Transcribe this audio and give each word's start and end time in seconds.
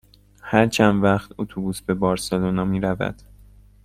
هر 0.43 0.67
چند 0.67 1.03
وقت 1.03 1.31
اتوبوس 1.37 1.81
به 1.81 1.93
بارسلونا 1.93 2.65
می 2.65 2.79
رود؟ 2.79 3.21